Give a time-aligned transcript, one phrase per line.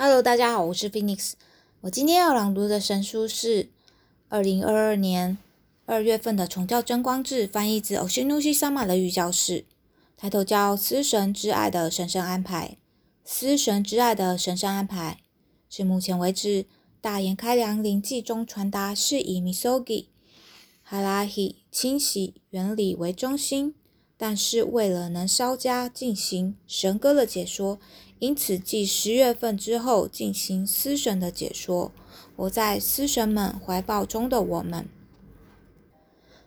[0.00, 1.32] Hello，大家好，我是 Phoenix。
[1.80, 3.68] 我今天要朗读的神书是
[4.28, 5.36] 二零二二年
[5.86, 9.64] 二月份的《崇教真光志》，翻译自 Oshinoshi Sama 的御教士，
[10.16, 12.76] 抬头叫“司神之爱的神圣安排”。
[13.26, 15.18] 司神之爱的神圣安排
[15.68, 16.66] 是目前为止
[17.00, 20.06] 大言开良灵记中传达是以 Misogi、
[20.88, 23.74] Harahi 清洗原理为中心，
[24.16, 27.80] 但是为了能稍加进行神歌的解说。
[28.18, 31.92] 因此，继十月份之后进行思神的解说。
[32.36, 34.88] 活在思神们怀抱中的我们，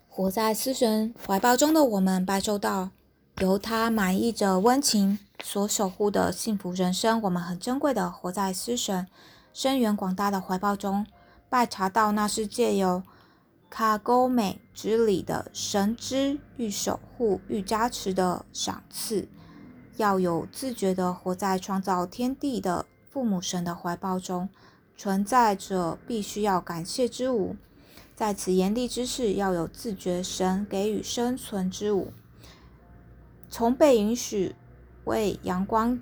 [0.07, 2.91] 活在思神怀抱中的我们，拜受到
[3.39, 7.21] 由他满意着温情所守护的幸福人生。
[7.21, 9.05] 我们很珍贵的活在思神
[9.53, 11.05] 深远广大的怀抱中，
[11.49, 13.03] 拜查到那是借由
[13.69, 19.27] 卡沟美之里的神之欲守护、欲加持的赏赐。
[20.01, 24.49] 要有自觉地活在创造天地的父母神的怀抱中，
[24.97, 27.55] 存在着必须要感谢之物。
[28.15, 32.11] 在此严厉之事，要有自觉神给予生存之物。
[33.47, 34.55] 从被允许
[35.03, 35.99] 为阳光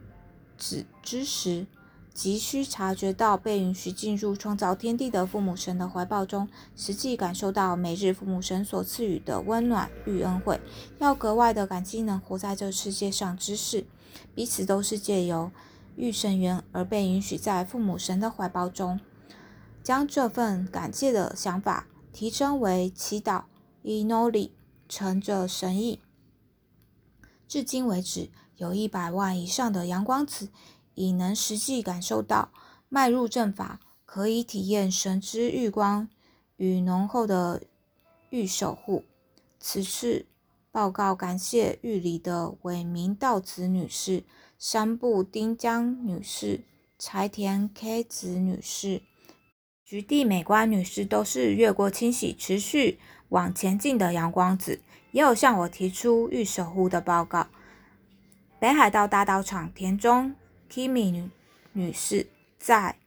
[0.58, 1.68] 子之时。
[2.12, 10.60] 急需察觉到被允许进入创造天地的父母神的怀抱中，实际感受到每日父母神所赐予的温暖与恩惠，
[10.98, 13.86] 要格外的感激能活在这世界上之事，
[14.34, 15.52] 彼此都是借由
[15.96, 19.00] 遇神缘而被允许在父母神的怀抱中，
[19.84, 23.44] 将这份感谢的想法提升为祈祷
[23.84, 24.52] （inoli），
[24.88, 26.00] 乘着神意。
[27.48, 30.50] 至今为止，有一百万以上的阳光子。
[30.96, 32.52] 已能实际感受到
[32.90, 36.10] 迈入正法，可以体验神之玉光
[36.58, 37.64] 与浓厚的
[38.32, 39.06] 玉守护。
[39.62, 40.26] 此次
[40.72, 44.24] 报告感谢玉里的伟明道子女士、
[44.58, 46.62] 山部丁江女士、
[46.98, 49.02] 柴田 K 子女士、
[49.84, 57.48] 菊地美观女士，都是越过清洗持续往前进的阳光子，也有向我提出玉守护的报告。
[58.60, 60.36] 北海道大道场田中。
[60.72, 61.32] Kimi 女
[61.74, 62.28] 女士
[62.60, 63.00] 在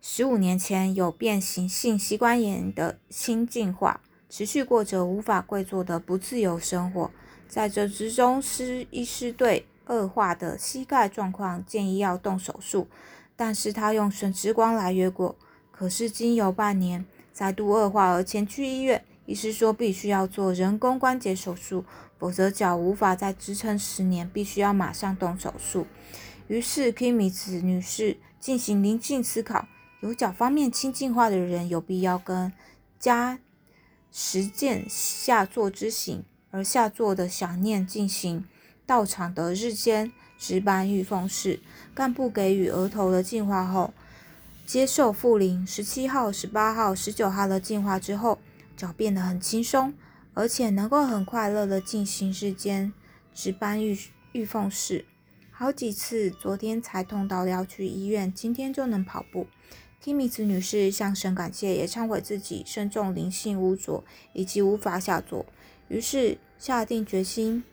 [0.00, 7.10] 十五年前有变形性膝关炎的新进化，持续过着无法跪坐的不自由生活。
[7.48, 12.86] 在这之中，师医师对恶化的膝盖状况建议要动手术，
[13.36, 15.36] 但是他用神之光来越过。
[15.70, 21.84] 可是经有半年再度恶化而前去医院，医师说必须要做人工关节手术，
[22.18, 25.86] 否则脚无法再支撑十年，必须要马上动手术。
[26.48, 29.66] 于是，Kimi 子女士进行灵性思考：
[30.00, 32.52] 有脚方面轻进化的人，有必要跟
[32.98, 33.38] 加
[34.20, 38.44] 实践下坐之行，而下坐的想念进行
[38.84, 41.60] 道场的日间值班御奉事。
[41.94, 43.94] 干部给予额头的净化后，
[44.66, 48.40] 接受复灵十七号、十八号、十九号的净化之后，
[48.76, 49.94] 脚变得很轻松，
[50.34, 52.92] 而且能够很快乐的进行日间
[53.32, 53.96] 值班御
[54.32, 55.04] 御奉事。
[55.52, 59.46] 好几次，昨天才痛到要去医院，今天就能跑步。
[60.02, 65.44] Kimiz 女士向神感谢，也忏悔自己身重灵性污浊，以及无法下作，
[65.88, 67.64] 于是下定决心，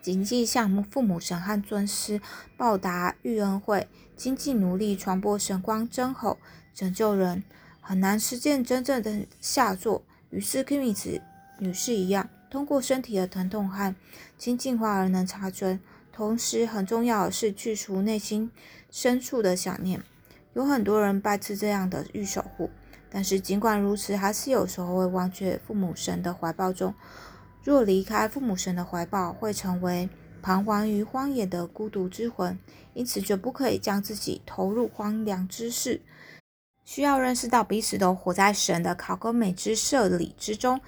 [0.00, 2.20] 谨记向父母神和尊师
[2.56, 6.38] 报答育恩惠，精进努力传播神光真吼，
[6.72, 7.42] 拯救人。
[7.80, 11.20] 很难实践真正的下作，于是 Kimiz
[11.58, 13.94] 女士一样，通过身体的疼痛和
[14.38, 15.80] 清净化而能察觉。
[16.12, 18.50] 同时，很重要的是去除内心
[18.90, 20.02] 深处的想念。
[20.58, 22.68] 有很多人拜赐这样的玉守护，
[23.08, 26.92] 但是尽管如此，还是有时候会忘却父母神的怀抱中。
[27.62, 30.08] 若离开父母神的怀抱，会成为
[30.42, 32.58] 彷徨于荒野的孤独之魂。
[32.92, 36.00] 因此，绝不可以将自己投入荒凉之事。
[36.84, 40.80] 需要认识到彼此都活在神的考格美之设里之中，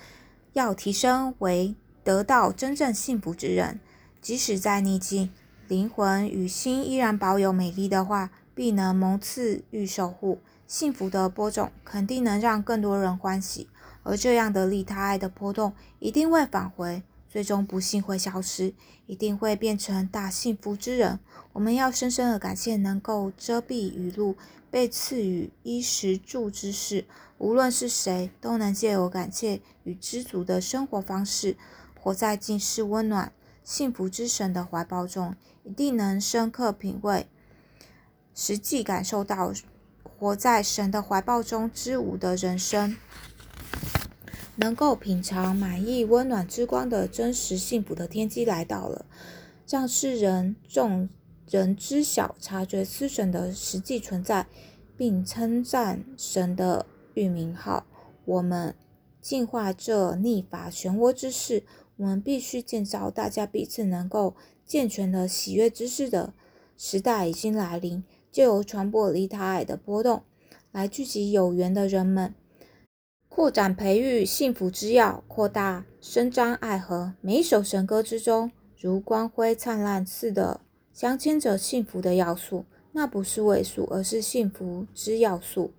[0.52, 3.78] 要提升为得到真正幸福之人。
[4.20, 5.30] 即使在逆境，
[5.68, 10.38] 灵魂与心依然保有美丽的话，必能蒙赐与守护。
[10.66, 13.68] 幸福的播种肯定能让更多人欢喜，
[14.04, 18.72] 而这样的利他爱的波动一定会返回，最终不幸会消失，
[19.06, 21.18] 一定会变成大幸福之人。
[21.52, 24.36] 我们要深深的感谢能够遮蔽雨露、
[24.70, 27.04] 被赐予衣食住之事，
[27.38, 31.56] 无论是谁，都能借由感谢与知足的生活方式，
[32.00, 33.32] 活在尽是温暖。
[33.64, 37.26] 幸福之神的怀抱中，一定能深刻品味、
[38.34, 39.52] 实际感受到
[40.02, 42.96] 活在神的怀抱中之无的人生，
[44.56, 49.06] 能够品尝满意温暖之光的真实幸福的天机来到了，
[49.68, 51.08] 让世人众
[51.48, 54.46] 人知晓、察觉思神的实际存在，
[54.96, 57.86] 并称赞神的域名号。
[58.26, 58.74] 我们
[59.20, 61.64] 净化这逆法漩涡之势，
[61.96, 66.32] 我们必须建造大家彼此能够健全的喜悦之事的
[66.76, 70.22] 时代已经来临，就由传播离他爱的波动，
[70.70, 72.34] 来聚集有缘的人们，
[73.28, 77.14] 扩展培育幸福之药，扩大伸张爱河。
[77.20, 80.60] 每一首神歌之中，如光辉灿烂似的，
[80.92, 82.64] 镶嵌着幸福的要素。
[82.92, 85.72] 那不是位数，而是幸福之要素。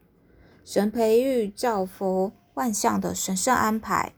[0.63, 4.13] 神培育造佛万象的神圣安排。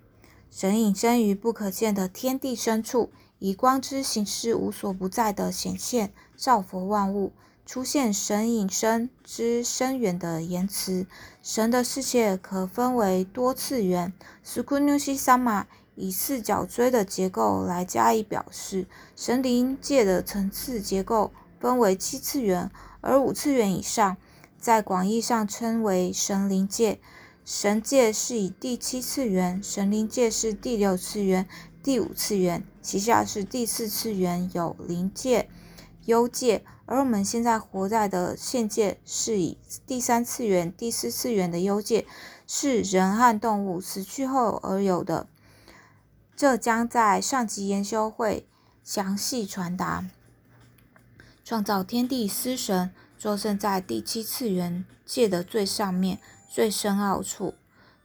[0.52, 3.10] 神隐身于不可见的天地深处，
[3.40, 7.32] 以光之形式无所不在的显现，造佛万物。
[7.66, 11.08] 出现神隐身之深远的言辞。
[11.42, 14.14] 神的世界可分为多次元。
[14.44, 15.66] s k u n u s i Sama
[15.96, 18.86] 以四角锥的结构来加以表示。
[19.16, 22.70] 神灵界的层次结构分为七次元，
[23.00, 24.18] 而五次元以上，
[24.60, 27.00] 在广义上称为神灵界。
[27.46, 31.48] 神界是以第七次元，神灵界是第六次元、
[31.82, 35.50] 第五次元，其下是第四次元，有灵界、
[36.06, 36.66] 幽界。
[36.94, 39.58] 而我们现在活在的现界是以
[39.88, 42.06] 第三次元、第四次元的幽界，
[42.46, 45.26] 是人和动物死去后而有的。
[46.36, 48.48] 这将在上级研修会
[48.84, 50.06] 详细传达。
[51.44, 56.20] 创造天地司神坐镇在第七次元界的最上面。
[56.48, 57.56] 最深奥处，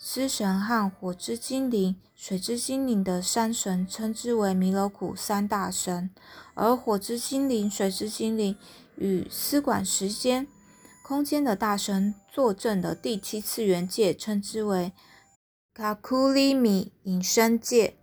[0.01, 6.09] 狮神和火之精灵、水之精灵的三神称之为弥勒苦三大神，
[6.55, 8.57] 而火之精灵、水之精灵
[8.97, 10.47] 与司管时间、
[11.05, 14.93] 空间的大神坐镇的第七次元界称之为
[15.75, 17.97] 卡库里米隐身界，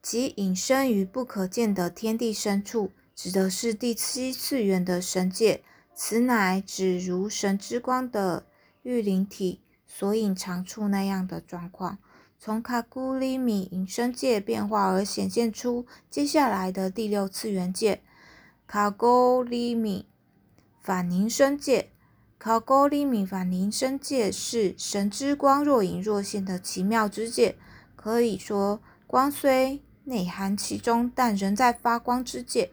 [0.00, 5.62] 即隐身于不可见的天地深处，指的是第七次元的神界。
[5.94, 8.46] 此乃指如神之光的
[8.82, 9.60] 御灵体。
[9.94, 11.98] 所隐藏处那样的状况，
[12.40, 18.00] 从卡古里米隐身界变化而显现出接下来的第六次元界——
[18.66, 20.06] 卡古里米
[20.80, 21.90] 反凝身界。
[22.38, 27.56] 卡古里米反凝身界是神之光若隐若现的奇妙之界，
[27.94, 32.72] 可以说光虽内含其中，但仍在发光之界。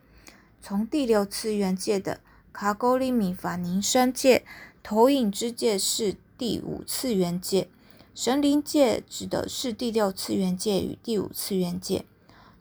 [0.62, 2.22] 从第六次元界的
[2.54, 4.46] 卡古里米反凝身界
[4.82, 6.16] 投影之界是。
[6.40, 7.68] 第五次元界，
[8.16, 12.06] 神灵界指的是第六次元界与第五次元界。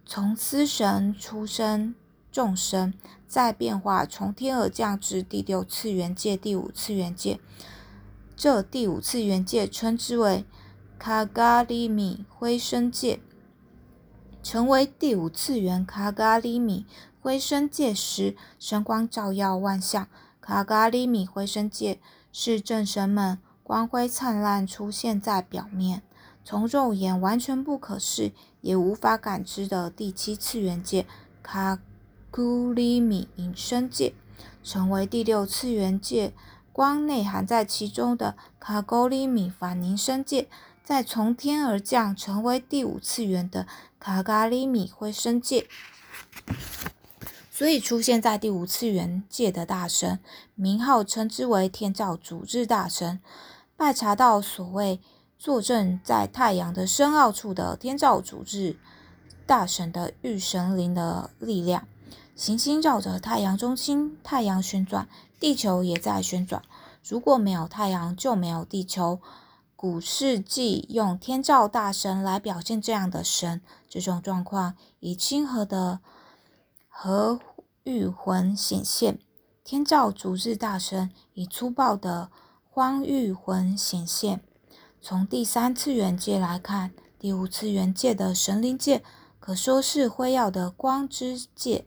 [0.04, 1.94] 从司神出生，
[2.32, 2.92] 众生
[3.28, 7.38] 再变化，从天而降至第六次元界、第五次元界。
[8.36, 10.44] 这第五次元界称之为
[10.98, 13.20] 卡嘎里米灰身界。
[14.42, 16.84] 成为第五次元卡嘎里米
[17.20, 20.08] 灰身界时，神光照耀万象。
[20.40, 22.00] 卡嘎里米灰身界
[22.32, 23.38] 是正神们。
[23.68, 26.00] 光辉灿烂出现在表面，
[26.42, 28.32] 从肉眼完全不可视
[28.62, 31.04] 也无法感知的第七次元界
[31.42, 31.78] 卡
[32.30, 34.14] 古里米隐身界，
[34.64, 36.32] 成为第六次元界
[36.72, 40.48] 光内含在其中的卡古里米反凝身界，
[40.82, 43.66] 再从天而降成为第五次元的
[44.00, 45.66] 卡嘎里米灰身界。
[47.50, 50.20] 所以出现在第五次元界的大神，
[50.54, 53.20] 名号称之为天照主日大神。
[53.78, 55.00] 拜查到所谓
[55.38, 58.74] 坐镇在太阳的深奥处的天照主日
[59.46, 61.86] 大神的御神灵的力量，
[62.34, 65.08] 行星绕着太阳中心，太阳旋转，
[65.38, 66.60] 地球也在旋转。
[67.04, 69.20] 如果没有太阳，就没有地球。
[69.76, 76.00] 古世纪用天照大神来表现这样的神，这种状况以亲和的
[76.88, 77.38] 和
[77.84, 79.18] 御魂显现；
[79.62, 82.32] 天照主日大神以粗暴的。
[82.78, 84.40] 光玉魂显现。
[85.02, 89.02] 从第三次元界来看，第五次元界的神灵界
[89.40, 91.84] 可说是辉耀的光之界。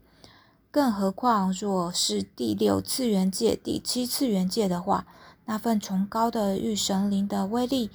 [0.70, 5.08] 更何况，若是第六次元界、第七次元界的话，
[5.46, 7.90] 那份崇高的御神灵的威力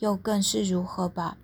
[0.00, 1.38] 又更是如何吧？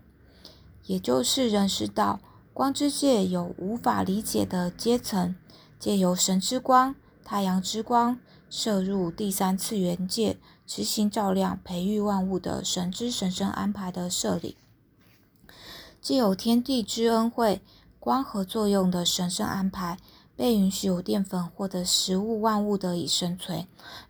[0.84, 2.20] 也就是认识到，
[2.52, 5.34] 光之界有无法理解的阶层，
[5.80, 10.36] 借由神之光、太阳之光射入第三次元界。
[10.68, 14.54] 执行照亮、培育万物的神之神圣安排的设立，
[16.02, 17.62] 既有天地之恩惠、
[17.98, 19.96] 光合作用的神圣安排，
[20.36, 23.66] 被允许有淀粉或者食物万物得以生存。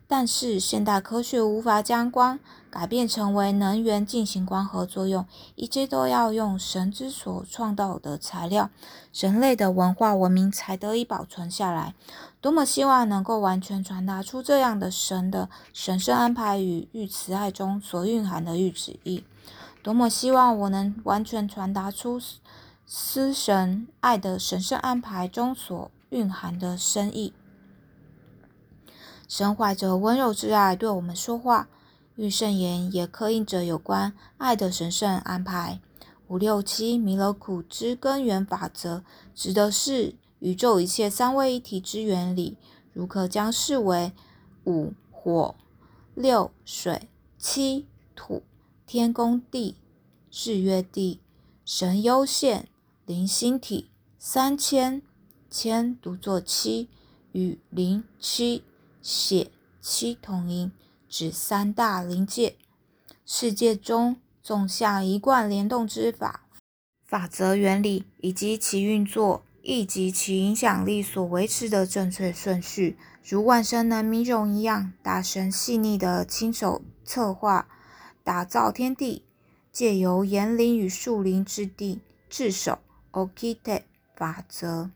[0.08, 8.70] 但是现代科学无法将光改变成为能源进行光合作用，一切都要用神之所创造的材料，
[9.12, 11.94] 人类的文化文明才得以保存下来。
[12.40, 19.24] 多么希望能够完全传达出这样的神的神圣安排与御慈爱中所蕴含的御旨意！
[19.82, 22.20] 多么希望我能完全传达出
[22.86, 27.32] 思神爱的神圣安排中所蕴含的深意！
[29.26, 31.68] 神怀着温柔之爱对我们说话，
[32.18, 35.80] 御圣言也刻印着有关爱的神圣安排。
[36.26, 39.04] 五六七弥勒苦之根源法则，
[39.36, 42.56] 指的是宇宙一切三位一体之原理，
[42.92, 44.12] 如可将视为
[44.64, 45.54] 五火、
[46.16, 47.08] 六水、
[47.38, 48.42] 七土、
[48.84, 49.76] 天宫地、
[50.32, 51.20] 日月地、
[51.64, 52.68] 神幽现、
[53.06, 55.00] 灵星体、三千
[55.48, 56.88] 千读作七
[57.30, 58.64] 与零七。
[59.00, 60.72] 血七同音，
[61.08, 62.56] 指三大灵界。
[63.24, 66.46] 世界中纵向一贯联动之法
[67.04, 77.68] 法则原理，以及其运作，以及其影响力所维持的正确顺序，如万神能弥种一样，大神细腻的亲手策划
[78.22, 79.22] 打造天地，
[79.72, 82.78] 借由岩灵与树林之地智守
[83.12, 83.82] Okite
[84.14, 84.90] 法则。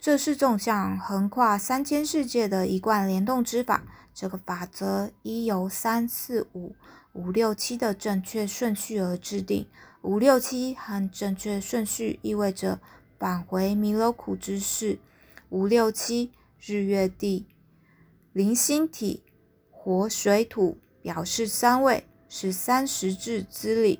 [0.00, 3.82] 这是纵向横跨三千世界的一贯联动之法。
[4.14, 6.74] 这个法则依由三四五
[7.12, 9.66] 五六七的正确顺序而制定。
[10.02, 12.80] 五六七和正确顺序意味着
[13.18, 15.00] 返回弥勒苦之事。
[15.50, 17.46] 五六七日月地
[18.32, 19.24] 零星体
[19.70, 23.98] 火水土表示三位是三十字之理。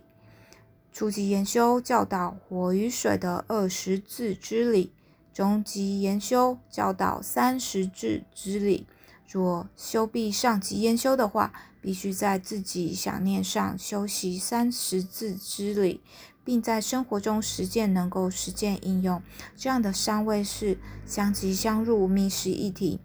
[0.93, 4.93] 初级研修教导火与水的二十字之理。
[5.38, 8.88] 中级研修教导三十字之理，
[9.30, 16.00] 若修毕上级研修的话，必须在自己想念上修习三十字之理，
[16.45, 19.23] 并在生活中实践，能够实践应用。
[19.57, 20.76] 这样的三位是
[21.07, 22.99] 相即相入、密实一体，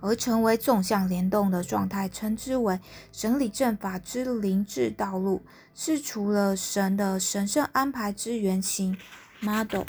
[0.00, 2.80] 而成为纵向联动的状态，称之为
[3.12, 5.42] 神理正法之灵智道路，
[5.74, 8.96] 是除了神的神圣安排之原型
[9.40, 9.82] model。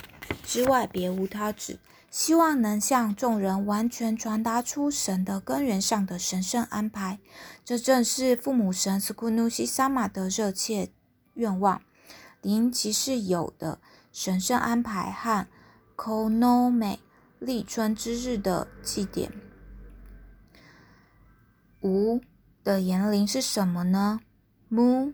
[0.43, 1.79] 之外，别无他旨。
[2.09, 7.19] 希望能向众人完全传达出神的根源上的神圣安排。
[7.65, 10.91] 这正是父母神斯库努西萨玛的热切
[11.33, 11.81] 愿望。
[12.41, 13.79] 灵即是有的
[14.13, 15.45] 神圣安排和
[15.97, 16.99] Konome
[17.39, 19.29] 立春之日的祭典。
[21.81, 22.21] 无
[22.63, 24.21] 的言灵是什么呢
[24.71, 25.13] ？Mu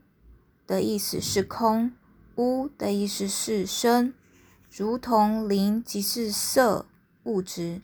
[0.67, 1.93] 的意思是空，
[2.35, 4.13] 乌的意思是生。
[4.73, 6.85] 如同灵即是色
[7.25, 7.81] 物质，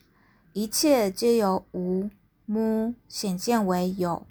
[0.53, 2.10] 一切皆由无
[2.46, 4.25] 目显现为有，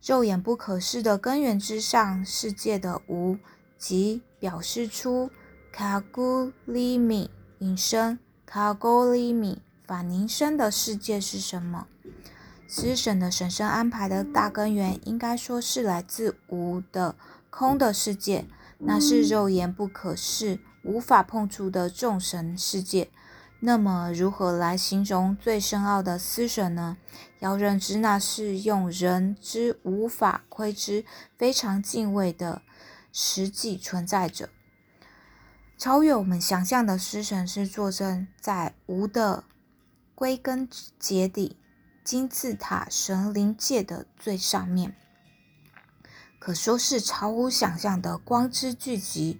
[0.00, 3.38] 肉眼不可视的根源之上世界的无，
[3.76, 5.30] 即表示出
[5.72, 11.88] 卡古里米引申卡古里米反凝生的世界是什么？
[12.68, 17.16] 思神的神圣安排的大根源，应该说是来自无的
[17.50, 18.46] 空的世界，
[18.78, 20.60] 那是肉眼不可视。
[20.88, 23.10] 无法碰触的众神世界，
[23.60, 26.96] 那么如何来形容最深奥的思神呢？
[27.40, 31.04] 要认知，那是用人之无法窥知、
[31.36, 32.62] 非常敬畏的
[33.12, 34.48] 实际存在者。
[35.76, 39.44] 超越我们想象的思神，是坐镇在无的
[40.14, 40.66] 归根
[40.98, 41.58] 结底
[42.02, 44.96] 金字塔神灵界的最上面，
[46.38, 49.38] 可说是超乎想象的光之聚集。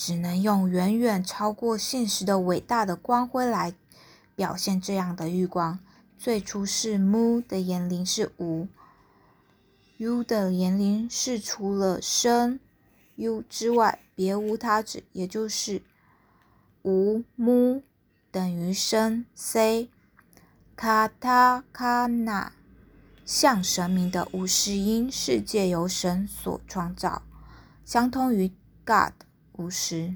[0.00, 3.74] 只能用远远超过现实的伟大的光辉来
[4.36, 5.80] 表现这样的玉光。
[6.16, 8.68] 最初是 mu 的言灵是无
[9.96, 12.60] ，u 的言灵是除了生
[13.16, 15.82] u 之外别无他指，也就是
[16.82, 17.82] 无 mu
[18.30, 19.90] 等于生 c。
[20.76, 22.52] 卡塔卡纳
[23.26, 27.22] 像神明的无实音世界由神所创造，
[27.84, 28.52] 相通于
[28.84, 29.27] God。
[29.58, 30.14] 五十，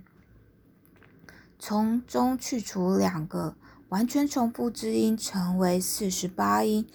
[1.59, 3.57] 从中去除两个
[3.89, 6.89] 完全重复之音，成为四十八音，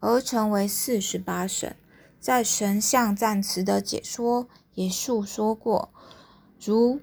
[0.00, 1.76] 而成为四十八神。
[2.18, 5.94] 在神像赞词的解说也述说过，
[6.60, 7.00] 如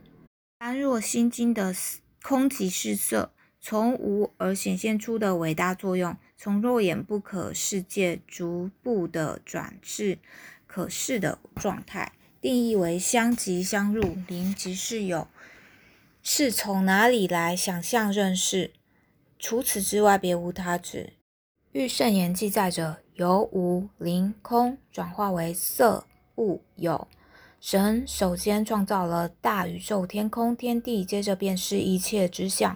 [0.57, 1.73] 般若心经的
[2.21, 10.19] 空即是色，从无而显现出的伟大作用，从肉眼不可世界逐步的转至
[10.67, 12.11] 可视的状态。
[12.43, 15.29] 定义为相即相入，灵即是有，
[16.21, 18.73] 是从哪里来想象认识？
[19.39, 21.13] 除此之外别无他指。
[21.71, 27.07] 玉圣言记载着由无灵空转化为色物有。
[27.61, 32.75] 神首先创造了大宇宙、天空、天地，接着便是一切之相。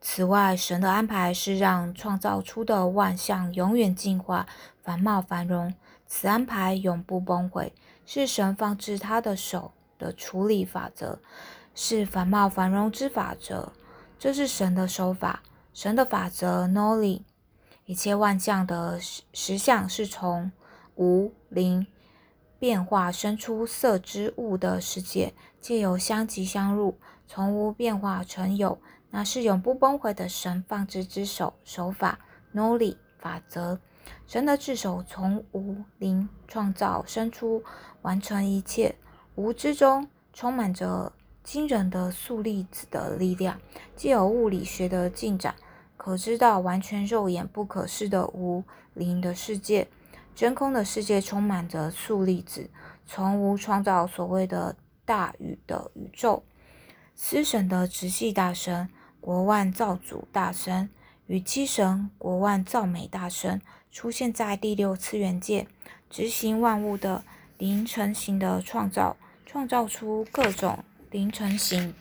[0.00, 4.46] 此外，神的安排是让创造出的万象永远进化、
[4.80, 5.74] 繁茂、繁荣。
[6.06, 7.72] 此安排永不崩毁，
[8.10, 11.18] 是神放置他的手的处理法则，
[11.74, 13.74] 是繁茂繁荣之法则。
[14.18, 15.42] 这是神的手法，
[15.74, 16.66] 神的法则。
[16.66, 17.20] Noli，
[17.84, 20.50] 一切万象的实实相是从
[20.94, 21.86] 无灵。
[22.58, 32.18] 变化生出色之物的世界，借由相即相入，从无变化成有，那是永不崩毁的神放置之手手法。
[32.54, 33.78] Noli 法则，
[34.26, 37.62] 神的智手从无灵创造生出，
[38.02, 38.96] 完成一切。
[39.34, 41.12] 无之中充满着
[41.42, 43.60] 惊人的素粒子的力量，
[43.96, 45.54] 借由物理学的进展，
[45.96, 49.88] 可知道完全肉眼不可视的无灵的世界。
[50.34, 52.70] 真空的世界充满着素粒子，
[53.06, 56.44] 从无创造所谓的大宇的宇宙。
[57.14, 58.88] 司神的直系大神
[59.20, 60.88] 国万造主大神
[61.26, 63.60] 与七神国万造美大神
[63.98, 65.66] 出现在第六次元界，
[66.08, 67.24] 执行万物的
[67.58, 71.92] 灵成型的创造，创造出各种灵成型，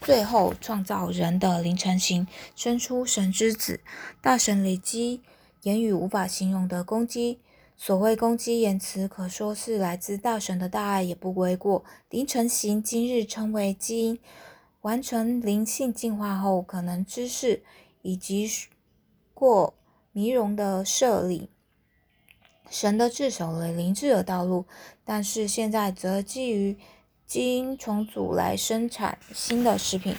[0.00, 3.80] 最后创造人的灵成型，生出神之子
[4.22, 5.20] 大神累积。
[5.62, 7.40] 言语无法形容的攻击，
[7.76, 11.84] 所谓攻击言辞，可说是来自大神的大爱，也不为过。
[12.08, 14.20] 灵成型今日称为基因，
[14.82, 17.64] 完成灵性进化后可能知识
[18.02, 18.48] 以及
[19.32, 19.74] 过
[20.16, 21.50] 迷容的设立，
[22.70, 24.64] 神的智守了灵智的道路，
[25.04, 26.78] 但是现在则基于
[27.26, 30.14] 基因重组来生产新的食品。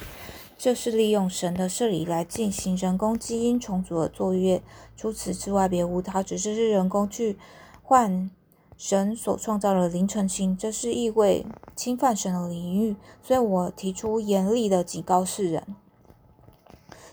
[0.57, 4.61] 这是利用神的设理来进行人工基因重组的作业，
[4.97, 7.37] 除此之外别无他，只是是人工去
[7.81, 8.29] 换
[8.75, 15.65] 神所创造的灵成型，这是意味侵犯神的领域，所以我提出严厉的警告世人：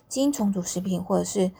[0.08, 1.52] 基因重组食品，或者是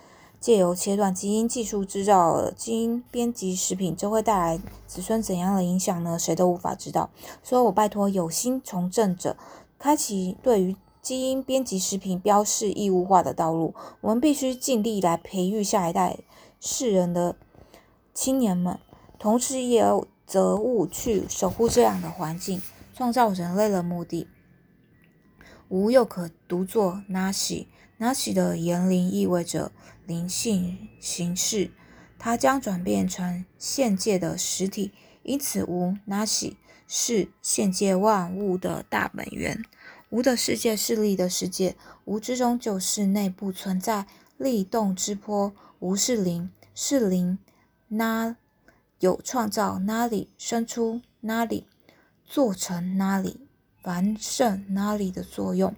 [0.43, 6.19] 借由切断基因技术制造基因编辑食品，这会带来子孙怎样的影响呢？
[6.19, 7.09] 谁都无法知道。
[7.43, 9.39] 所以我拜托有心从政者，
[9.79, 10.77] 开启对于。
[11.03, 16.19] 基因编辑食品标示义务化的道路，我们必须尽力来培育下一代
[16.61, 17.35] 世人的
[18.15, 18.79] 青年们，
[19.19, 22.63] 同时也有责务去守护这样的环境，
[22.95, 24.29] 创造人类的目的。
[25.69, 26.65] 无又可读
[28.03, 29.71] 作 nasi，nasi 的言灵意味着
[30.07, 31.71] 灵性形式，
[32.19, 34.91] 它将转变成现界的实体，
[35.23, 36.57] 因此无 nasi
[36.89, 39.65] 是现界万物的大本源。
[40.11, 45.53] 无的世界是力的世界，无之中就是内部存在力动之波。
[45.79, 47.39] 无是灵，是灵，
[47.89, 48.37] 那
[49.01, 51.67] 有创造那里生出那里
[52.25, 53.41] 做成那里
[53.83, 55.75] 完胜那里的作用。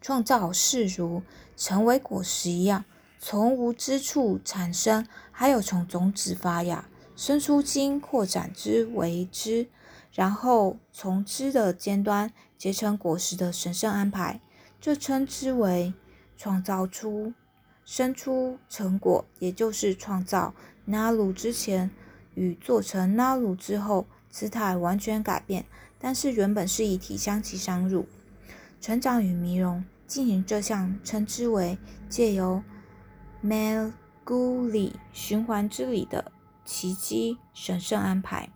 [0.00, 1.22] 创造是如
[1.56, 2.84] 成为果实一样，
[3.18, 9.68] 从无之处产生，还有从种子发芽生出茎，扩展之为枝，
[10.12, 12.32] 然后从枝的尖端。
[12.58, 14.40] 结成果实的神圣安排，
[14.80, 15.92] 这称之为
[16.36, 17.34] 创造出
[17.84, 20.54] 生出成果，也就是创造。
[20.84, 21.90] 纳鲁之前
[22.36, 25.64] 与做成纳鲁之后，姿态完全改变，
[25.98, 28.06] 但是原本是一体相其相入，
[28.82, 32.64] 成长与迷容进行这项，称之为借由
[33.40, 36.32] Melguli 循环之旅的
[36.64, 38.50] 奇迹神圣安排。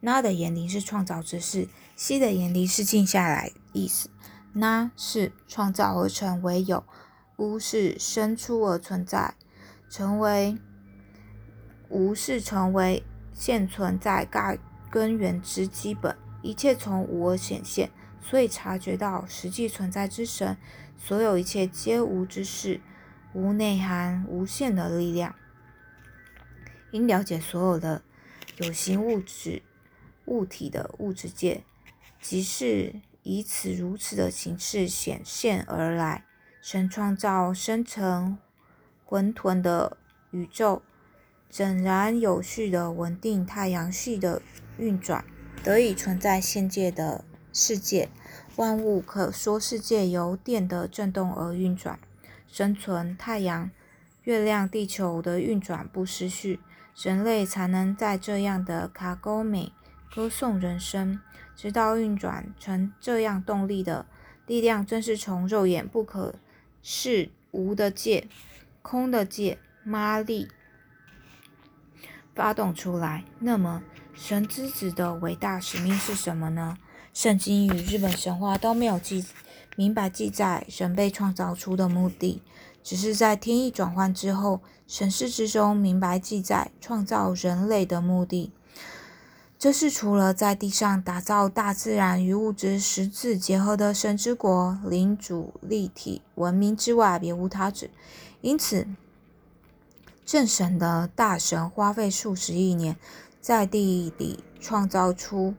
[0.00, 1.68] 那的眼灵是创造之事。
[1.94, 4.08] 西的眼离是静下来意思，
[4.54, 6.82] 那是创造而成为有，
[7.36, 9.34] 无是生出而存在，
[9.90, 10.56] 成为
[11.90, 14.58] 无是成为现存在该
[14.90, 17.90] 根源之基本，一切从无而显现，
[18.30, 20.56] 所以察觉到实际存在之神，
[20.96, 22.80] 所有一切皆无之事，
[23.32, 25.34] 无内涵无限的力量，
[26.92, 28.02] 应了解所有的
[28.58, 29.64] 有形物质
[30.26, 31.64] 物体的物质界。
[32.20, 36.24] 即是以此如此的形式显现而来，
[36.62, 38.38] 神创造生成
[39.04, 39.96] 混沌的
[40.30, 40.82] 宇宙，
[41.50, 44.40] 整然有序的稳定太阳系的
[44.78, 45.24] 运转，
[45.64, 48.08] 得以存在现界的世界。
[48.56, 51.98] 万物可说是借由电的振动而运转，
[52.46, 53.70] 生存太阳、
[54.24, 56.60] 月亮、地球的运转不失序，
[56.96, 59.72] 人类才能在这样的卡沟美
[60.14, 61.20] 歌颂人生。
[61.56, 64.06] 直到运转成这样动力的
[64.46, 66.34] 力量，正是从肉眼不可
[66.82, 68.28] 视无的界、
[68.80, 70.48] 空的界、妈力
[72.34, 73.24] 发动出来。
[73.38, 73.82] 那么，
[74.14, 76.78] 神之子的伟大使命是什么呢？
[77.12, 79.24] 圣经与日本神话都没有记
[79.76, 82.42] 明白记载神被创造出的目的，
[82.82, 88.52] 只是在天意转换之后，神世之中明白记载创造人类的目的。
[89.58, 97.90] 这是除了在地上打造大自然与物质十字结合的神之国、领主立体文明之外，别无他旨。
[98.40, 98.86] 因此，
[100.24, 102.96] 正神的大神花费数十亿年，
[103.40, 105.54] 在地里创造出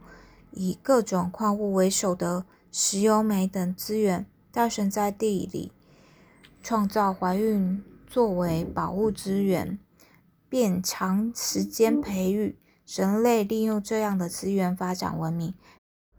[0.52, 4.26] 以各种矿物为首的石油、煤等资源。
[4.52, 5.72] 大神在地里
[6.62, 9.80] 创造怀孕作为宝物资源，
[10.50, 12.58] 便长时间培育。
[12.94, 15.54] 人类利用这样的资源发展文明，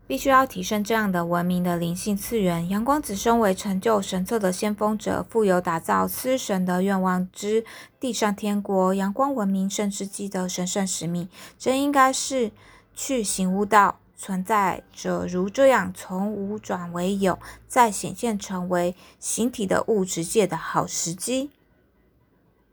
[0.07, 2.66] 必须要提升这样的文明的灵性次元。
[2.71, 7.66] 阳光子身为成就神策的先锋者，富有打造司神的愿望之
[8.01, 11.29] 地上天国、阳光文明圣之基的神圣使命。
[11.59, 12.53] 这应该是
[12.95, 21.50] 去行悟道存在着如这样从无转为有，再显现成为形体的物质界的好时机。